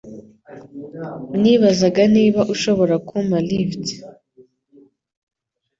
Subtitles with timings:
[1.41, 3.85] Nibazaga niba ushobora kumpa lift?